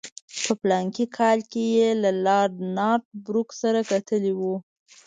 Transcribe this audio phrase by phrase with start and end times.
[0.43, 4.55] په فلاني کال کې یې له لارډ نارت بروک سره کتلي وو.